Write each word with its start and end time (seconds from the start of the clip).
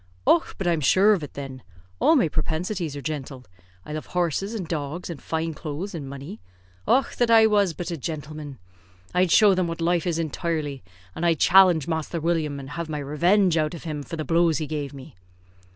"Och! 0.25 0.55
but 0.57 0.65
I'm 0.65 0.81
shure 0.81 1.13
of 1.13 1.21
it, 1.21 1.33
thin. 1.33 1.61
All 1.99 2.15
my 2.15 2.27
propensities 2.27 2.95
are 2.95 3.03
gintale. 3.03 3.45
I 3.85 3.93
love 3.93 4.07
horses, 4.07 4.55
and 4.55 4.67
dogs, 4.67 5.11
and 5.11 5.21
fine 5.21 5.53
clothes, 5.53 5.93
and 5.93 6.09
money. 6.09 6.41
Och! 6.87 7.13
that 7.17 7.29
I 7.29 7.45
was 7.45 7.75
but 7.75 7.91
a 7.91 7.97
jintleman! 7.97 8.57
I'd 9.13 9.29
show 9.29 9.53
them 9.53 9.67
what 9.67 9.79
life 9.79 10.07
is 10.07 10.17
intirely, 10.17 10.81
and 11.13 11.23
I'd 11.23 11.39
challenge 11.39 11.87
Masther 11.87 12.19
William, 12.19 12.59
and 12.59 12.71
have 12.71 12.89
my 12.89 12.97
revenge 12.97 13.57
out 13.57 13.75
of 13.75 13.83
him 13.83 14.01
for 14.01 14.15
the 14.15 14.25
blows 14.25 14.57
he 14.57 14.65
gave 14.65 14.91
me." 14.91 15.15